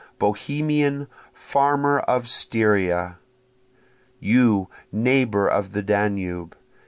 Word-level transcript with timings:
Bohemian! 0.17 1.05
farmer 1.31 1.99
of 1.99 2.27
Styria! 2.27 3.19
You 4.19 4.67
neighbor 4.91 5.47
of 5.47 5.73
the 5.73 5.83
Danube! 5.83 6.55